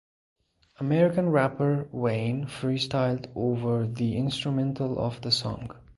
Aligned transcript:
American 0.79 1.29
rapper 1.29 1.87
Wynne 1.91 2.47
freestyled 2.47 3.29
over 3.35 3.85
the 3.85 4.17
instrumental 4.17 4.97
of 4.97 5.21
the 5.21 5.29
song. 5.29 5.69